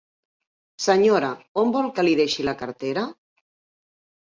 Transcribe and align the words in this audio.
Senyora, 0.85 1.29
on 1.65 1.75
vol 1.77 1.91
que 1.99 2.07
li 2.09 2.17
deixi 2.23 2.49
la 2.51 2.57
cartera? 2.65 3.07